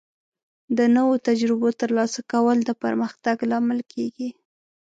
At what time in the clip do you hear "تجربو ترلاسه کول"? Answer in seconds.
1.27-2.57